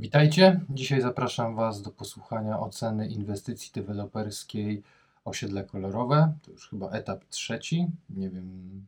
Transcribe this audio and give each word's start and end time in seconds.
Witajcie. 0.00 0.60
Dzisiaj 0.70 1.00
zapraszam 1.00 1.54
Was 1.54 1.82
do 1.82 1.90
posłuchania 1.90 2.60
oceny 2.60 3.08
inwestycji 3.08 3.72
deweloperskiej 3.74 4.82
osiedle 5.24 5.64
kolorowe. 5.64 6.34
To 6.42 6.50
już 6.50 6.68
chyba 6.68 6.90
etap 6.90 7.24
trzeci. 7.24 7.86
Nie 8.10 8.30
wiem, 8.30 8.86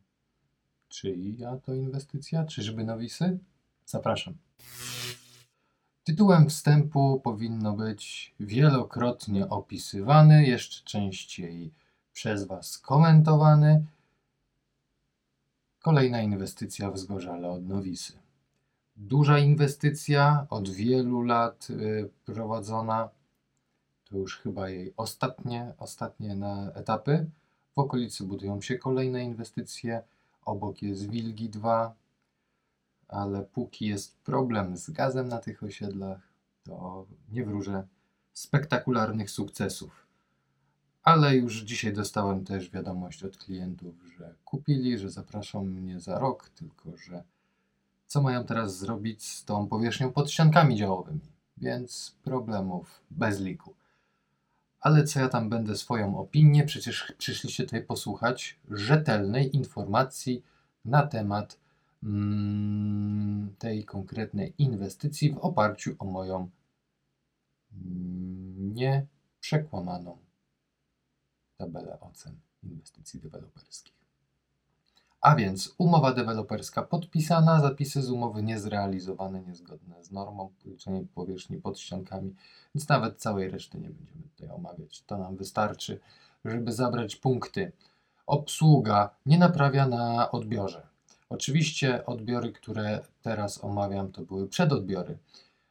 czyja 0.89 1.57
to 1.57 1.73
inwestycja, 1.73 2.43
czyżby 2.43 2.83
nowisy? 2.83 3.39
Zapraszam. 3.85 4.33
Tytułem 6.03 6.49
wstępu 6.49 7.21
powinno 7.23 7.73
być 7.73 8.33
wielokrotnie 8.39 9.49
opisywany, 9.49 10.45
jeszcze 10.45 10.83
częściej 10.85 11.71
przez 12.13 12.47
Was 12.47 12.77
komentowany. 12.77 13.85
Kolejna 15.79 16.21
inwestycja 16.21 16.91
w 16.91 16.97
Zgorzale 16.97 17.49
od 17.49 17.67
Nowisy. 17.67 18.22
Duża 18.95 19.39
inwestycja, 19.39 20.47
od 20.49 20.69
wielu 20.69 21.21
lat 21.21 21.67
y, 21.69 22.09
prowadzona. 22.25 23.09
To 24.05 24.17
już 24.17 24.37
chyba 24.37 24.69
jej 24.69 24.93
ostatnie, 24.97 25.73
ostatnie 25.77 26.35
na 26.35 26.71
etapy. 26.71 27.29
W 27.75 27.79
okolicy 27.79 28.23
budują 28.23 28.61
się 28.61 28.77
kolejne 28.77 29.23
inwestycje. 29.23 30.03
Obok 30.45 30.81
jest 30.81 31.09
Wilgi 31.09 31.49
2, 31.49 31.95
ale 33.07 33.43
póki 33.43 33.85
jest 33.85 34.17
problem 34.17 34.77
z 34.77 34.89
gazem 34.89 35.27
na 35.27 35.37
tych 35.37 35.63
osiedlach, 35.63 36.19
to 36.63 37.05
nie 37.31 37.45
wróżę 37.45 37.87
spektakularnych 38.33 39.31
sukcesów. 39.31 40.07
Ale 41.03 41.35
już 41.35 41.61
dzisiaj 41.61 41.93
dostałem 41.93 42.45
też 42.45 42.69
wiadomość 42.69 43.23
od 43.23 43.37
klientów, 43.37 43.95
że 44.17 44.35
kupili, 44.45 44.97
że 44.97 45.09
zapraszą 45.09 45.63
mnie 45.65 45.99
za 45.99 46.19
rok, 46.19 46.49
tylko 46.49 46.97
że 46.97 47.23
co 48.13 48.21
mają 48.21 48.45
teraz 48.45 48.77
zrobić 48.77 49.25
z 49.25 49.45
tą 49.45 49.67
powierzchnią 49.67 50.11
pod 50.11 50.31
ściankami 50.31 50.75
działowymi, 50.75 51.19
więc 51.57 52.15
problemów 52.23 53.01
bez 53.11 53.39
liku. 53.39 53.73
Ale 54.79 55.03
co 55.03 55.19
ja 55.19 55.29
tam 55.29 55.49
będę 55.49 55.77
swoją 55.77 56.17
opinię, 56.17 56.63
przecież 56.63 57.13
przyszliście 57.17 57.63
tutaj 57.63 57.83
posłuchać 57.83 58.59
rzetelnej 58.71 59.55
informacji 59.55 60.43
na 60.85 61.07
temat 61.07 61.59
mm, 62.03 63.55
tej 63.59 63.85
konkretnej 63.85 64.53
inwestycji 64.57 65.31
w 65.31 65.37
oparciu 65.37 65.95
o 65.99 66.05
moją 66.05 66.49
nieprzekłamaną 68.57 70.17
tabelę 71.57 71.99
ocen 71.99 72.39
inwestycji 72.63 73.19
deweloperskich. 73.19 74.02
A 75.23 75.35
więc 75.35 75.75
umowa 75.77 76.13
deweloperska 76.13 76.81
podpisana, 76.81 77.61
zapisy 77.61 78.01
z 78.01 78.09
umowy 78.09 78.43
niezrealizowane, 78.43 79.41
niezgodne 79.41 80.03
z 80.03 80.11
normą, 80.11 80.49
policzenie 80.63 81.05
powierzchni 81.15 81.57
pod 81.57 81.79
ściankami, 81.79 82.35
więc 82.75 82.89
nawet 82.89 83.21
całej 83.21 83.49
reszty 83.49 83.77
nie 83.77 83.89
będziemy 83.89 84.21
tutaj 84.23 84.49
omawiać. 84.49 85.01
To 85.01 85.17
nam 85.17 85.35
wystarczy, 85.35 85.99
żeby 86.45 86.71
zabrać 86.71 87.15
punkty. 87.15 87.71
Obsługa 88.27 89.09
nie 89.25 89.37
naprawia 89.37 89.87
na 89.87 90.31
odbiorze. 90.31 90.87
Oczywiście 91.29 92.05
odbiory, 92.05 92.51
które 92.51 92.99
teraz 93.21 93.63
omawiam, 93.63 94.11
to 94.11 94.21
były 94.21 94.47
przedodbiory. 94.47 95.17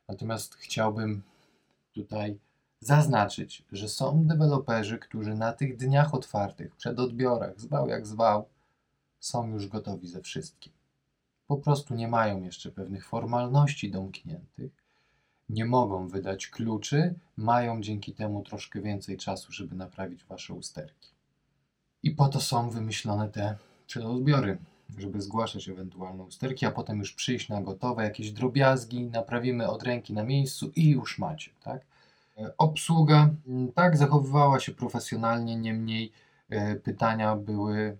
Natomiast 0.09 0.55
chciałbym 0.55 1.23
tutaj 1.93 2.39
zaznaczyć, 2.81 3.65
że 3.73 3.89
są 3.89 4.27
deweloperzy, 4.27 4.99
którzy 4.99 5.35
na 5.35 5.53
tych 5.53 5.77
dniach 5.77 6.15
otwartych, 6.15 6.77
przedodbiorach, 6.77 7.61
zwał 7.61 7.89
jak 7.89 8.07
zwał, 8.07 8.47
są 9.23 9.49
już 9.49 9.69
gotowi 9.69 10.09
ze 10.09 10.21
wszystkim. 10.21 10.73
Po 11.47 11.57
prostu 11.57 11.95
nie 11.95 12.09
mają 12.09 12.43
jeszcze 12.43 12.71
pewnych 12.71 13.07
formalności 13.07 13.91
domkniętych, 13.91 14.73
nie 15.49 15.65
mogą 15.65 16.09
wydać 16.09 16.47
kluczy, 16.47 17.15
mają 17.37 17.81
dzięki 17.81 18.13
temu 18.13 18.43
troszkę 18.43 18.81
więcej 18.81 19.17
czasu, 19.17 19.53
żeby 19.53 19.77
naprawić 19.77 20.25
wasze 20.25 20.55
usterki. 20.55 21.11
I 22.03 22.11
po 22.11 22.29
to 22.29 22.41
są 22.41 22.71
wymyślone 22.71 23.29
te 23.29 23.57
przedodbiory, 23.87 24.59
żeby 24.99 25.21
zgłaszać 25.21 25.69
ewentualne 25.69 26.23
usterki, 26.23 26.67
a 26.67 26.71
potem 26.71 26.99
już 26.99 27.13
przyjść 27.13 27.49
na 27.49 27.63
gotowe, 27.63 28.05
jakieś 28.05 28.31
drobiazgi, 28.31 29.05
naprawimy 29.05 29.69
od 29.69 29.83
ręki 29.83 30.13
na 30.13 30.25
miejscu 30.25 30.73
i 30.77 30.91
już 30.91 31.19
macie, 31.19 31.51
tak? 31.63 31.83
E, 32.39 32.57
obsługa, 32.59 33.31
mm, 33.47 33.73
tak, 33.73 33.97
zachowywała 33.97 34.61
się 34.61 34.73
profesjonalnie, 34.73 35.57
niemniej 35.57 36.13
e, 36.51 36.77
pytania 36.77 37.37
były 37.37 37.97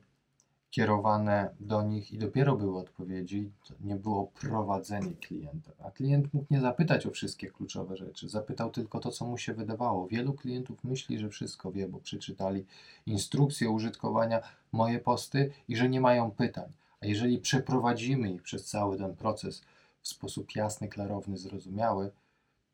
kierowane 0.73 1.55
do 1.61 1.83
nich 1.83 2.13
i 2.13 2.19
dopiero 2.19 2.57
były 2.57 2.79
odpowiedzi, 2.79 3.51
nie 3.81 3.97
było 3.97 4.27
prowadzenie 4.27 5.13
klienta. 5.13 5.71
A 5.85 5.91
klient 5.91 6.35
mógł 6.35 6.47
nie 6.51 6.61
zapytać 6.61 7.07
o 7.07 7.11
wszystkie 7.11 7.51
kluczowe 7.51 7.97
rzeczy, 7.97 8.29
zapytał 8.29 8.71
tylko 8.71 9.01
to, 9.01 9.11
co 9.11 9.27
mu 9.27 9.39
się 9.39 9.55
wydawało. 9.55 10.09
Wielu 10.09 10.33
klientów 10.33 10.85
myśli, 10.85 11.19
że 11.19 11.29
wszystko 11.29 11.73
wie, 11.73 11.89
bo 11.89 11.99
przeczytali 11.99 12.65
instrukcję 13.07 13.71
użytkowania, 13.71 14.41
moje 14.73 14.99
posty 14.99 15.53
i 15.69 15.77
że 15.77 15.89
nie 15.89 16.01
mają 16.01 16.31
pytań. 16.31 16.73
A 17.01 17.07
jeżeli 17.07 17.39
przeprowadzimy 17.39 18.33
ich 18.33 18.43
przez 18.43 18.65
cały 18.67 18.99
ten 18.99 19.17
proces 19.17 19.63
w 20.01 20.09
sposób 20.09 20.57
jasny, 20.57 20.89
klarowny, 20.89 21.37
zrozumiały, 21.39 22.11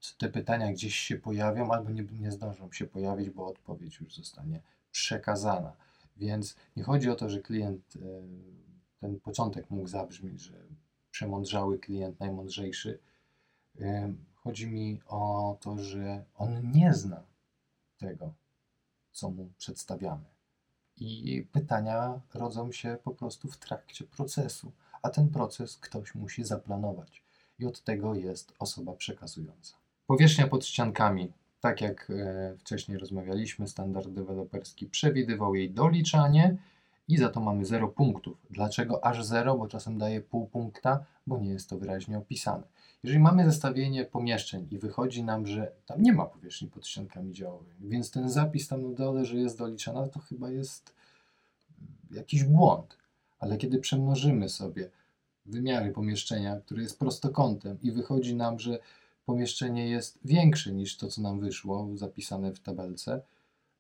to 0.01 0.09
te 0.19 0.29
pytania 0.29 0.73
gdzieś 0.73 0.95
się 0.95 1.17
pojawią 1.17 1.71
albo 1.73 1.91
nie, 1.91 2.05
nie 2.21 2.33
zdążą 2.33 2.73
się 2.73 2.87
pojawić, 2.87 3.31
bo 3.31 3.47
odpowiedź 3.47 4.01
już 4.01 4.17
zostanie 4.17 4.61
przekazana. 4.93 5.73
Więc 6.19 6.57
nie 6.77 6.83
chodzi 6.83 7.11
o 7.11 7.15
to, 7.15 7.29
że 7.29 7.41
klient, 7.41 7.97
e, 7.97 8.01
ten 9.01 9.21
początek 9.21 9.71
mógł 9.71 9.89
zabrzmieć, 9.89 10.41
że 10.41 10.53
przemądrzały 11.11 11.79
klient, 11.79 12.21
najmądrzejszy. 12.21 12.99
E, 13.81 14.13
chodzi 14.35 14.67
mi 14.67 15.01
o 15.07 15.57
to, 15.61 15.79
że 15.79 16.25
on 16.35 16.71
nie 16.73 16.95
zna 16.95 17.23
tego, 17.99 18.35
co 19.13 19.31
mu 19.31 19.51
przedstawiamy. 19.59 20.25
I 20.97 21.43
pytania 21.53 22.21
rodzą 22.35 22.73
się 22.73 22.99
po 23.05 23.11
prostu 23.11 23.49
w 23.49 23.57
trakcie 23.57 24.05
procesu, 24.05 24.73
a 25.03 25.11
ten 25.11 25.29
proces 25.29 25.77
ktoś 25.77 26.15
musi 26.15 26.45
zaplanować. 26.45 27.23
I 27.59 27.67
od 27.67 27.85
tego 27.85 28.15
jest 28.15 28.53
osoba 28.59 28.93
przekazująca. 28.93 29.77
Powierzchnia 30.07 30.49
pod 30.49 30.67
ściankami 30.67 31.33
tak 31.61 31.81
jak 31.81 32.11
e, 32.11 32.55
wcześniej 32.59 32.99
rozmawialiśmy, 32.99 33.69
standard 33.69 34.09
deweloperski 34.09 34.87
przewidywał 34.87 35.55
jej 35.55 35.71
doliczanie 35.71 36.57
i 37.09 37.19
za 37.19 37.29
to 37.29 37.41
mamy 37.41 37.65
0 37.65 37.89
punktów. 37.89 38.47
Dlaczego 38.51 39.05
aż 39.05 39.25
0? 39.25 39.59
Bo 39.59 39.69
czasem 39.69 39.99
daje 39.99 40.21
pół 40.21 40.47
punkta, 40.47 41.05
bo 41.27 41.39
nie 41.39 41.51
jest 41.51 41.71
to 41.71 41.79
wyraźnie 41.79 42.19
opisane. 42.19 42.63
Jeżeli 43.03 43.21
mamy 43.21 43.45
zestawienie 43.45 44.05
pomieszczeń 44.05 44.69
i 44.71 44.79
wychodzi 44.79 45.25
nam, 45.25 45.47
że 45.47 45.73
tam 45.87 46.03
nie 46.03 46.13
ma 46.13 46.25
powierzchni 46.25 46.69
pod 46.69 46.87
ściankami 46.87 47.33
działowymi, 47.33 47.89
więc 47.89 48.11
ten 48.11 48.29
zapis 48.29 48.69
tam 48.69 48.83
na 48.83 48.95
dole, 48.97 49.25
że 49.25 49.37
jest 49.37 49.59
doliczana, 49.59 50.09
to 50.09 50.21
chyba 50.21 50.51
jest 50.51 50.95
jakiś 52.11 52.45
błąd. 52.45 52.99
Ale 53.39 53.57
kiedy 53.57 53.79
przemnożymy 53.79 54.49
sobie 54.49 54.91
wymiary 55.47 55.91
pomieszczenia, 55.91 56.61
które 56.61 56.83
jest 56.83 56.99
prostokątem 56.99 57.79
i 57.83 57.93
wychodzi 57.93 58.37
nam, 58.37 58.59
że 58.59 58.79
pomieszczenie 59.29 59.89
jest 59.89 60.19
większe 60.25 60.73
niż 60.73 60.97
to, 60.97 61.09
co 61.09 61.23
nam 61.23 61.41
wyszło, 61.41 61.89
zapisane 61.95 62.53
w 62.53 62.61
tabelce, 62.61 63.23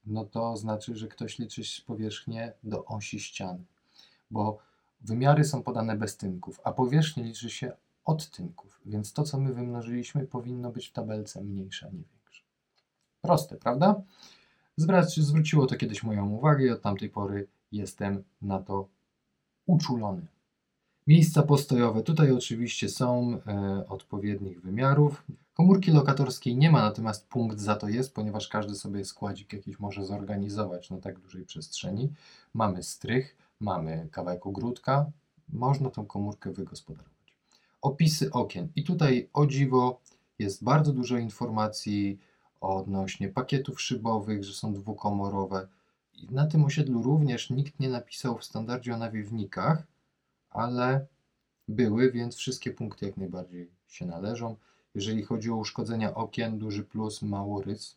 no 0.06 0.24
to 0.24 0.56
znaczy, 0.56 0.96
że 0.96 1.08
ktoś 1.08 1.38
liczy 1.38 1.62
powierzchnię 1.86 2.52
do 2.64 2.84
osi 2.84 3.20
ściany, 3.20 3.64
bo 4.30 4.58
wymiary 5.00 5.44
są 5.44 5.62
podane 5.62 5.96
bez 5.96 6.16
tynków, 6.16 6.60
a 6.64 6.72
powierzchnia 6.72 7.24
liczy 7.24 7.50
się 7.50 7.72
od 8.04 8.30
tynków, 8.30 8.80
więc 8.86 9.12
to, 9.12 9.22
co 9.22 9.38
my 9.38 9.54
wymnożyliśmy, 9.54 10.26
powinno 10.26 10.70
być 10.70 10.88
w 10.88 10.92
tabelce 10.92 11.44
mniejsze, 11.44 11.86
a 11.86 11.90
nie 11.90 12.04
większe. 12.12 12.42
Proste, 13.22 13.56
prawda? 13.56 14.02
Zwróciło 15.16 15.66
to 15.66 15.76
kiedyś 15.76 16.02
moją 16.02 16.30
uwagę 16.30 16.66
i 16.66 16.70
od 16.70 16.82
tamtej 16.82 17.10
pory 17.10 17.46
jestem 17.72 18.24
na 18.42 18.62
to 18.62 18.88
uczulony. 19.66 20.26
Miejsca 21.08 21.42
postojowe 21.42 22.02
tutaj 22.02 22.32
oczywiście 22.32 22.88
są 22.88 23.38
e, 23.46 23.84
odpowiednich 23.88 24.60
wymiarów. 24.60 25.24
Komórki 25.54 25.90
lokatorskiej 25.90 26.56
nie 26.56 26.70
ma, 26.70 26.82
natomiast 26.82 27.28
punkt 27.28 27.60
za 27.60 27.76
to 27.76 27.88
jest, 27.88 28.14
ponieważ 28.14 28.48
każdy 28.48 28.74
sobie 28.74 29.04
składzik 29.04 29.52
jakiś 29.52 29.78
może 29.78 30.04
zorganizować 30.04 30.90
na 30.90 30.98
tak 30.98 31.18
dużej 31.18 31.44
przestrzeni. 31.44 32.12
Mamy 32.54 32.82
strych, 32.82 33.36
mamy 33.60 34.08
kawałek 34.12 34.46
ogródka, 34.46 35.10
można 35.48 35.90
tą 35.90 36.06
komórkę 36.06 36.52
wygospodarować. 36.52 37.34
Opisy 37.82 38.30
okien. 38.30 38.68
I 38.76 38.84
tutaj 38.84 39.28
o 39.32 39.46
dziwo 39.46 40.00
jest 40.38 40.64
bardzo 40.64 40.92
dużo 40.92 41.18
informacji 41.18 42.18
odnośnie 42.60 43.28
pakietów 43.28 43.80
szybowych, 43.80 44.44
że 44.44 44.52
są 44.52 44.72
dwukomorowe. 44.72 45.68
I 46.14 46.34
na 46.34 46.46
tym 46.46 46.64
osiedlu 46.64 47.02
również 47.02 47.50
nikt 47.50 47.80
nie 47.80 47.88
napisał 47.88 48.38
w 48.38 48.44
standardzie 48.44 48.94
o 48.94 48.98
nawiewnikach, 48.98 49.86
ale 50.50 51.06
były, 51.68 52.12
więc 52.12 52.36
wszystkie 52.36 52.70
punkty 52.70 53.06
jak 53.06 53.16
najbardziej 53.16 53.70
się 53.88 54.06
należą. 54.06 54.56
Jeżeli 54.94 55.22
chodzi 55.22 55.50
o 55.50 55.56
uszkodzenia 55.56 56.14
okien, 56.14 56.58
duży 56.58 56.84
plus, 56.84 57.22
mało 57.22 57.62
rys. 57.62 57.96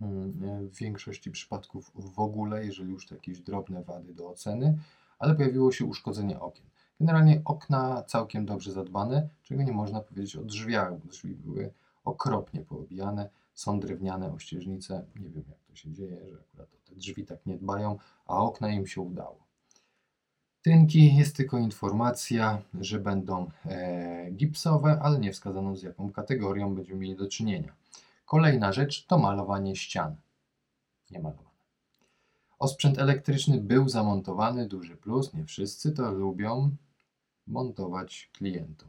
Mm, 0.00 0.68
w 0.68 0.74
większości 0.74 1.30
przypadków 1.30 1.90
w 1.94 2.18
ogóle, 2.18 2.64
jeżeli 2.64 2.90
już 2.90 3.06
to 3.06 3.14
jakieś 3.14 3.40
drobne 3.40 3.82
wady 3.82 4.14
do 4.14 4.28
oceny, 4.28 4.78
ale 5.18 5.34
pojawiło 5.34 5.72
się 5.72 5.84
uszkodzenie 5.84 6.40
okien. 6.40 6.66
Generalnie 7.00 7.42
okna 7.44 8.02
całkiem 8.02 8.46
dobrze 8.46 8.72
zadbane, 8.72 9.28
czego 9.42 9.62
nie 9.62 9.72
można 9.72 10.00
powiedzieć 10.00 10.36
o 10.36 10.42
drzwiach, 10.42 10.98
bo 10.98 11.08
drzwi 11.08 11.34
były 11.34 11.72
okropnie 12.04 12.60
poobijane, 12.60 13.30
są 13.54 13.80
drewniane 13.80 14.32
ościeżnice. 14.32 15.04
Nie 15.20 15.28
wiem 15.28 15.44
jak 15.48 15.58
to 15.68 15.74
się 15.76 15.92
dzieje, 15.92 16.28
że 16.28 16.36
akurat 16.40 16.74
o 16.74 16.88
te 16.88 16.94
drzwi 16.94 17.24
tak 17.24 17.46
nie 17.46 17.56
dbają, 17.56 17.98
a 18.26 18.36
okna 18.36 18.70
im 18.70 18.86
się 18.86 19.00
udało. 19.00 19.49
Tynki 20.62 21.16
jest 21.16 21.36
tylko 21.36 21.58
informacja, 21.58 22.62
że 22.80 22.98
będą 22.98 23.50
e, 23.66 24.30
gipsowe, 24.30 24.98
ale 25.02 25.18
nie 25.18 25.32
wskazano 25.32 25.76
z 25.76 25.82
jaką 25.82 26.12
kategorią 26.12 26.74
będziemy 26.74 27.00
mieli 27.00 27.16
do 27.16 27.28
czynienia. 27.28 27.72
Kolejna 28.26 28.72
rzecz 28.72 29.06
to 29.06 29.18
malowanie 29.18 29.76
ścian. 29.76 30.16
Nie 31.10 31.20
malowane. 31.20 31.50
Osprzęt 32.58 32.98
elektryczny 32.98 33.60
był 33.60 33.88
zamontowany, 33.88 34.68
duży 34.68 34.96
plus, 34.96 35.34
nie 35.34 35.44
wszyscy 35.44 35.92
to 35.92 36.12
lubią 36.12 36.76
montować 37.46 38.30
klientom. 38.32 38.88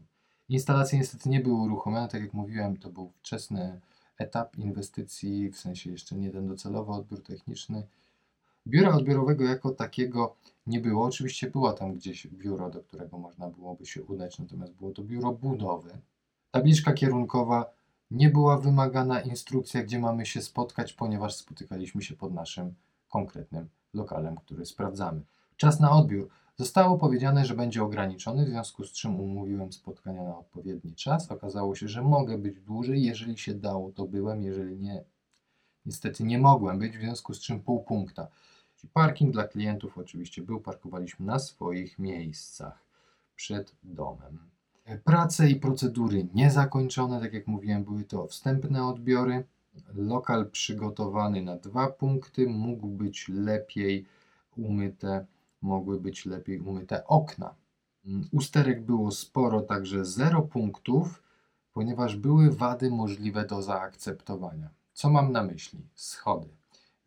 Instalacje 0.49 0.99
niestety 0.99 1.29
nie 1.29 1.39
były 1.39 1.55
uruchomione, 1.55 2.07
tak 2.07 2.21
jak 2.21 2.33
mówiłem, 2.33 2.77
to 2.77 2.89
był 2.89 3.11
wczesny 3.15 3.79
etap 4.17 4.57
inwestycji, 4.57 5.49
w 5.49 5.57
sensie 5.57 5.91
jeszcze 5.91 6.15
nie 6.15 6.31
ten 6.31 6.47
docelowy 6.47 6.91
odbiór 6.91 7.23
techniczny. 7.23 7.83
Biura 8.67 8.95
odbiorowego 8.95 9.43
jako 9.43 9.71
takiego 9.71 10.35
nie 10.67 10.79
było. 10.79 11.05
Oczywiście 11.05 11.49
było 11.49 11.73
tam 11.73 11.93
gdzieś 11.93 12.27
biuro, 12.27 12.69
do 12.69 12.79
którego 12.79 13.17
można 13.17 13.49
byłoby 13.49 13.85
się 13.85 14.03
udać, 14.03 14.39
natomiast 14.39 14.73
było 14.73 14.91
to 14.91 15.03
biuro 15.03 15.31
budowy. 15.31 15.91
Tabliczka 16.51 16.93
kierunkowa 16.93 17.73
nie 18.11 18.29
była 18.29 18.57
wymagana 18.57 19.21
instrukcja, 19.21 19.83
gdzie 19.83 19.99
mamy 19.99 20.25
się 20.25 20.41
spotkać, 20.41 20.93
ponieważ 20.93 21.35
spotykaliśmy 21.35 22.01
się 22.01 22.15
pod 22.15 22.33
naszym 22.33 22.73
konkretnym 23.09 23.69
lokalem, 23.93 24.35
który 24.35 24.65
sprawdzamy. 24.65 25.21
Czas 25.57 25.79
na 25.79 25.91
odbiór. 25.91 26.29
Zostało 26.57 26.97
powiedziane, 26.97 27.45
że 27.45 27.55
będzie 27.55 27.83
ograniczony, 27.83 28.45
w 28.45 28.49
związku 28.49 28.83
z 28.83 28.91
czym 28.91 29.19
umówiłem 29.19 29.73
spotkania 29.73 30.23
na 30.23 30.37
odpowiedni 30.37 30.95
czas. 30.95 31.31
Okazało 31.31 31.75
się, 31.75 31.87
że 31.87 32.01
mogę 32.01 32.37
być 32.37 32.61
dłużej. 32.61 33.03
Jeżeli 33.03 33.37
się 33.37 33.53
dało, 33.53 33.91
to 33.91 34.05
byłem, 34.05 34.43
jeżeli 34.43 34.79
nie, 34.79 35.03
niestety 35.85 36.23
nie 36.23 36.39
mogłem 36.39 36.79
być, 36.79 36.97
w 36.97 37.01
związku 37.01 37.33
z 37.33 37.39
czym 37.39 37.59
pół 37.59 37.83
punkta. 37.83 38.27
Parking 38.87 39.33
dla 39.33 39.47
klientów 39.47 39.97
oczywiście 39.97 40.41
był, 40.41 40.61
parkowaliśmy 40.61 41.25
na 41.25 41.39
swoich 41.39 41.99
miejscach 41.99 42.85
przed 43.35 43.75
domem. 43.83 44.39
Prace 45.03 45.49
i 45.49 45.55
procedury 45.55 46.27
niezakończone, 46.33 47.19
tak 47.19 47.33
jak 47.33 47.47
mówiłem, 47.47 47.83
były 47.83 48.03
to 48.03 48.27
wstępne 48.27 48.85
odbiory. 48.85 49.43
Lokal 49.93 50.49
przygotowany 50.49 51.41
na 51.41 51.57
dwa 51.57 51.87
punkty, 51.87 52.47
mógł 52.47 52.87
być 52.87 53.29
lepiej 53.29 54.05
umyte, 54.57 55.25
mogły 55.61 55.99
być 55.99 56.25
lepiej 56.25 56.59
umyte 56.59 57.07
okna. 57.07 57.55
Usterek 58.31 58.85
było 58.85 59.11
sporo, 59.11 59.61
także 59.61 60.05
0 60.05 60.41
punktów, 60.41 61.23
ponieważ 61.73 62.15
były 62.15 62.51
wady 62.51 62.91
możliwe 62.91 63.45
do 63.45 63.61
zaakceptowania. 63.61 64.69
Co 64.93 65.09
mam 65.09 65.31
na 65.31 65.43
myśli? 65.43 65.79
Schody. 65.95 66.60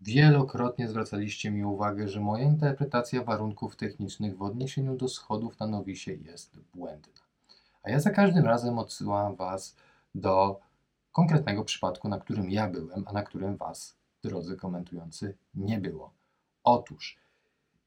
Wielokrotnie 0.04 0.88
zwracaliście 0.88 1.50
mi 1.50 1.64
uwagę, 1.64 2.08
że 2.08 2.20
moja 2.20 2.44
interpretacja 2.44 3.24
warunków 3.24 3.76
technicznych 3.76 4.36
w 4.36 4.42
odniesieniu 4.42 4.96
do 4.96 5.08
schodów 5.08 5.60
na 5.60 5.66
nowisie 5.66 6.14
jest 6.14 6.58
błędna. 6.74 7.22
A 7.82 7.90
ja 7.90 8.00
za 8.00 8.10
każdym 8.10 8.44
razem 8.44 8.78
odsyłam 8.78 9.36
Was 9.36 9.76
do 10.14 10.60
konkretnego 11.12 11.64
przypadku, 11.64 12.08
na 12.08 12.18
którym 12.18 12.50
ja 12.50 12.68
byłem, 12.68 13.04
a 13.06 13.12
na 13.12 13.22
którym 13.22 13.56
Was, 13.56 13.96
drodzy 14.22 14.56
komentujący, 14.56 15.36
nie 15.54 15.78
było. 15.78 16.12
Otóż, 16.64 17.18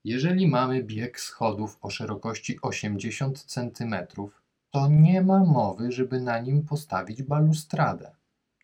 jeżeli 0.04 0.48
mamy 0.48 0.84
bieg 0.84 1.20
schodów 1.20 1.78
o 1.81 1.90
szerokości 1.90 2.62
80 2.62 3.44
cm, 3.44 3.96
to 4.72 4.88
nie 4.88 5.22
ma 5.22 5.40
mowy, 5.40 5.92
żeby 5.92 6.22
na 6.22 6.40
nim 6.40 6.66
postawić 6.66 7.24
balustradę 7.24 8.12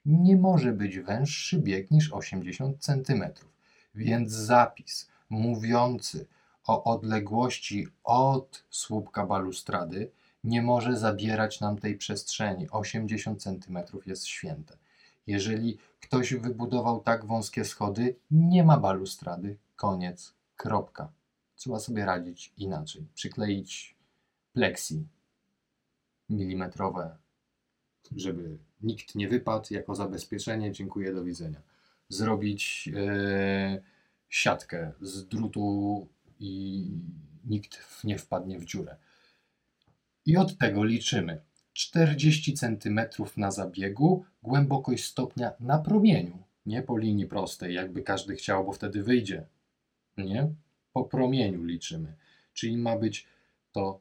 nie 0.05 0.37
może 0.37 0.71
być 0.71 0.99
węższy 0.99 1.59
bieg 1.59 1.91
niż 1.91 2.13
80 2.13 2.83
cm, 2.83 3.23
więc 3.95 4.31
zapis 4.31 5.09
mówiący 5.29 6.27
o 6.65 6.83
odległości 6.83 7.87
od 8.03 8.63
słupka 8.69 9.25
balustrady 9.25 10.11
nie 10.43 10.61
może 10.61 10.97
zabierać 10.97 11.61
nam 11.61 11.77
tej 11.77 11.97
przestrzeni. 11.97 12.69
80 12.69 13.43
cm 13.43 13.77
jest 14.05 14.25
święte. 14.25 14.77
Jeżeli 15.27 15.77
ktoś 15.99 16.33
wybudował 16.33 16.99
tak 16.99 17.25
wąskie 17.25 17.65
schody, 17.65 18.15
nie 18.31 18.63
ma 18.63 18.77
balustrady. 18.77 19.57
Koniec. 19.75 20.33
Kropka. 20.55 21.11
Trzeba 21.55 21.79
sobie 21.79 22.05
radzić 22.05 22.53
inaczej. 22.57 23.07
Przykleić 23.13 23.95
plexi 24.53 25.07
milimetrowe, 26.29 27.17
żeby 28.15 28.57
nikt 28.83 29.15
nie 29.15 29.27
wypadł 29.27 29.73
jako 29.73 29.95
zabezpieczenie, 29.95 30.71
dziękuję, 30.71 31.13
do 31.13 31.23
widzenia. 31.23 31.61
Zrobić 32.09 32.89
e, 32.95 33.81
siatkę 34.29 34.91
z 35.01 35.27
drutu 35.27 36.07
i 36.39 36.87
nikt 37.45 38.03
nie 38.03 38.17
wpadnie 38.17 38.59
w 38.59 38.65
dziurę. 38.65 38.95
I 40.25 40.37
od 40.37 40.57
tego 40.57 40.83
liczymy 40.83 41.41
40 41.73 42.53
cm 42.53 42.99
na 43.37 43.51
zabiegu, 43.51 44.25
głębokość 44.43 45.05
stopnia 45.05 45.51
na 45.59 45.77
promieniu, 45.77 46.43
nie 46.65 46.81
po 46.81 46.97
linii 46.97 47.25
prostej, 47.25 47.73
jakby 47.73 48.01
każdy 48.01 48.35
chciał, 48.35 48.65
bo 48.65 48.71
wtedy 48.71 49.03
wyjdzie. 49.03 49.45
Nie? 50.17 50.53
Po 50.93 51.03
promieniu 51.03 51.63
liczymy. 51.63 52.13
Czyli 52.53 52.77
ma 52.77 52.97
być 52.97 53.27
to. 53.71 53.99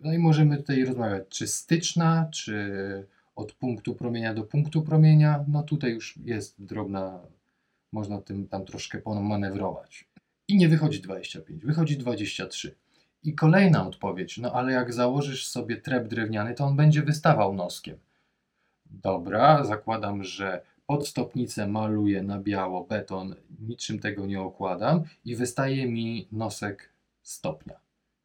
No 0.00 0.12
i 0.12 0.18
możemy 0.18 0.56
tutaj 0.56 0.84
rozmawiać, 0.84 1.24
czy 1.28 1.46
styczna, 1.46 2.28
czy 2.32 3.06
od 3.34 3.52
punktu 3.52 3.94
promienia 3.94 4.34
do 4.34 4.42
punktu 4.42 4.82
promienia, 4.82 5.44
no 5.48 5.62
tutaj 5.62 5.92
już 5.92 6.16
jest 6.16 6.64
drobna, 6.64 7.20
można 7.92 8.20
tym 8.20 8.48
tam 8.48 8.64
troszkę 8.64 8.98
pomanewrować. 8.98 10.08
I 10.48 10.56
nie 10.56 10.68
wychodzi 10.68 11.00
25, 11.00 11.64
wychodzi 11.64 11.98
23. 11.98 12.74
I 13.22 13.34
kolejna 13.34 13.88
odpowiedź, 13.88 14.38
no 14.38 14.52
ale 14.52 14.72
jak 14.72 14.92
założysz 14.92 15.46
sobie 15.46 15.76
trep 15.76 16.08
drewniany, 16.08 16.54
to 16.54 16.64
on 16.64 16.76
będzie 16.76 17.02
wystawał 17.02 17.54
noskiem. 17.54 17.98
Dobra, 18.86 19.64
zakładam, 19.64 20.24
że 20.24 20.62
pod 20.86 21.08
stopnicę 21.08 21.68
maluję 21.68 22.22
na 22.22 22.38
biało 22.38 22.84
beton, 22.84 23.34
niczym 23.60 23.98
tego 23.98 24.26
nie 24.26 24.40
okładam 24.40 25.02
i 25.24 25.36
wystaje 25.36 25.86
mi 25.88 26.28
nosek 26.32 26.92
stopnia. 27.22 27.80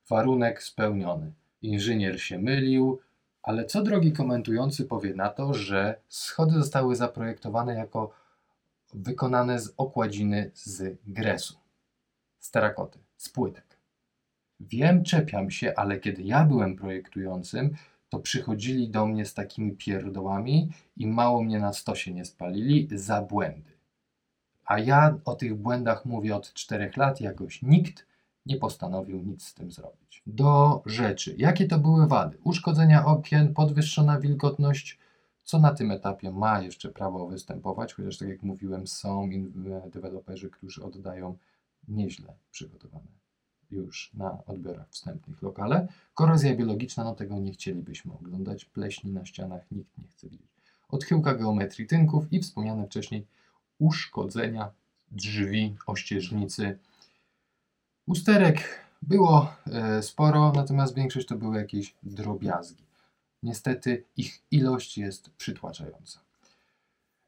Warunek 0.10 0.64
spełniony. 0.64 1.32
Inżynier 1.62 2.22
się 2.22 2.40
mylił, 2.40 3.00
ale 3.48 3.66
co 3.66 3.84
drogi 3.84 4.12
komentujący 4.12 4.86
powie 4.86 5.14
na 5.14 5.30
to, 5.30 5.54
że 5.54 6.00
schody 6.08 6.54
zostały 6.54 6.96
zaprojektowane 6.96 7.76
jako 7.76 8.12
wykonane 8.94 9.60
z 9.60 9.74
okładziny 9.78 10.52
z 10.54 10.98
gresu, 11.08 11.58
z 12.40 12.52
terakoty, 12.52 13.00
z 13.18 13.30
płytek. 13.30 13.78
Wiem, 14.60 15.04
czepiam 15.04 15.52
się, 15.52 15.74
ale 15.76 16.00
kiedy 16.00 16.24
ja 16.24 16.46
byłem 16.46 16.76
projektującym, 16.76 17.76
to 18.10 18.20
przychodzili 18.20 18.90
do 18.90 19.06
mnie 19.06 19.26
z 19.26 19.34
takimi 19.34 19.72
pierdołami 19.72 20.70
i 20.98 21.08
mało 21.08 21.44
mnie 21.44 21.60
na 21.60 21.74
stosie 21.74 22.14
nie 22.14 22.26
spalili 22.26 22.88
za 22.92 23.22
błędy. 23.22 23.72
A 24.66 24.80
ja 24.80 25.18
o 25.26 25.36
tych 25.36 25.56
błędach 25.56 26.06
mówię 26.06 26.36
od 26.36 26.54
czterech 26.54 26.98
lat, 26.98 27.22
jakoś 27.22 27.62
nikt 27.62 28.06
nie 28.48 28.58
postanowił 28.58 29.22
nic 29.22 29.44
z 29.44 29.54
tym 29.54 29.72
zrobić. 29.72 30.24
Do 30.28 30.82
rzeczy. 30.86 31.36
Jakie 31.38 31.68
to 31.68 31.80
były 31.80 32.08
wady? 32.08 32.38
Uszkodzenia 32.44 33.06
okien, 33.06 33.54
podwyższona 33.54 34.20
wilgotność, 34.20 35.00
co 35.44 35.60
na 35.60 35.74
tym 35.74 35.92
etapie 35.92 36.32
ma 36.32 36.62
jeszcze 36.62 36.90
prawo 36.90 37.28
występować, 37.28 37.94
chociaż 37.94 38.18
tak 38.18 38.30
jak 38.30 38.44
mówiłem, 38.44 38.88
są 38.88 39.30
deweloperzy, 39.92 40.50
którzy 40.50 40.84
oddają 40.84 41.38
nieźle 41.88 42.34
przygotowane 42.52 43.18
już 43.72 44.12
na 44.14 44.46
odbiorach 44.46 44.90
wstępnych 44.90 45.42
lokale. 45.42 45.88
Korozja 46.14 46.56
biologiczna, 46.56 47.04
no 47.04 47.16
tego 47.16 47.40
nie 47.40 47.52
chcielibyśmy 47.52 48.14
oglądać. 48.14 48.66
Pleśni 48.66 49.12
na 49.12 49.26
ścianach 49.26 49.72
nikt 49.72 49.98
nie 49.98 50.08
chce 50.08 50.30
widzieć. 50.30 50.48
Odchyłka 50.90 51.36
geometrii 51.36 51.88
tynków 51.88 52.34
i 52.34 52.40
wspomniane 52.40 52.86
wcześniej 52.86 53.26
uszkodzenia 53.80 54.72
drzwi, 55.12 55.76
ościeżnicy, 55.86 56.80
Usterek 58.08 58.86
było 59.02 59.54
e, 59.72 60.04
sporo, 60.04 60.52
natomiast 60.56 60.96
większość 60.96 61.28
to 61.28 61.36
były 61.36 61.58
jakieś 61.58 61.96
drobiazgi. 62.04 62.84
Niestety 63.44 64.04
ich 64.18 64.42
ilość 64.52 64.98
jest 64.98 65.30
przytłaczająca. 65.30 66.20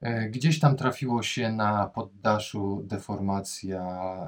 E, 0.02 0.30
gdzieś 0.30 0.60
tam 0.60 0.76
trafiło 0.76 1.24
się 1.24 1.52
na 1.52 1.88
poddaszu 1.88 2.84
deformacja 2.86 3.82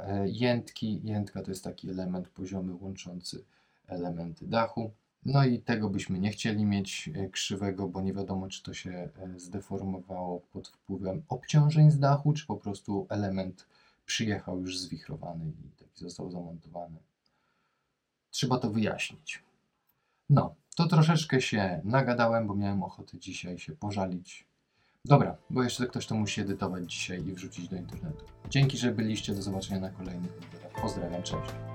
e, 0.06 0.30
jętki. 0.30 1.02
Jętka 1.04 1.42
to 1.42 1.52
jest 1.52 1.64
taki 1.64 1.90
element 1.90 2.28
poziomy 2.28 2.76
łączący 2.76 3.44
elementy 3.88 4.48
dachu. 4.48 4.92
No 5.26 5.46
i 5.46 5.60
tego 5.60 5.90
byśmy 5.90 6.20
nie 6.20 6.30
chcieli 6.30 6.66
mieć 6.66 7.10
krzywego, 7.32 7.88
bo 7.88 8.02
nie 8.02 8.14
wiadomo, 8.14 8.48
czy 8.48 8.64
to 8.64 8.74
się 8.74 9.10
zdeformowało 9.38 10.40
pod 10.40 10.68
wpływem 10.68 11.24
obciążeń 11.30 11.92
z 11.92 12.00
dachu, 12.00 12.34
czy 12.34 12.46
po 12.46 12.56
prostu 12.56 13.08
element 13.10 13.68
przyjechał 14.12 14.62
już 14.62 14.80
zwichrowany 14.80 15.46
i 15.46 15.84
taki 15.84 16.00
został 16.04 16.32
zamontowany. 16.32 16.98
Trzeba 18.32 18.58
to 18.58 18.70
wyjaśnić. 18.70 19.44
No, 20.30 20.56
to 20.76 20.88
troszeczkę 20.88 21.42
się 21.42 21.82
nagadałem, 21.84 22.48
bo 22.48 22.56
miałem 22.56 22.84
ochotę 22.84 23.18
dzisiaj 23.20 23.60
się 23.60 23.74
pożalić. 23.76 24.48
Dobra, 25.06 25.38
bo 25.50 25.64
jeszcze 25.64 25.88
ktoś 25.88 26.08
to 26.08 26.16
musi 26.16 26.42
edytować 26.42 26.94
dzisiaj 26.94 27.28
i 27.28 27.34
wrzucić 27.34 27.70
do 27.70 27.76
internetu. 27.76 28.26
Dzięki, 28.50 28.78
że 28.78 28.92
byliście. 28.92 29.36
Do 29.36 29.42
zobaczenia 29.42 29.80
na 29.80 29.90
kolejnych 29.90 30.40
videach. 30.40 30.82
Pozdrawiam, 30.82 31.24
cześć. 31.24 31.71